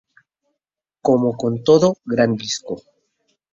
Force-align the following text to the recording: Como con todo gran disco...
Como 1.07 1.29
con 1.41 1.53
todo 1.67 1.87
gran 2.03 2.31
disco... 2.35 2.73